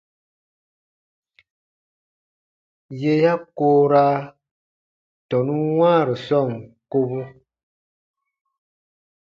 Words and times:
Yè 3.01 3.13
ya 3.23 3.33
koora 3.57 4.05
tɔnun 5.29 5.63
wãaru 5.77 6.15
sɔɔn 6.25 6.53
kobun. 6.91 7.27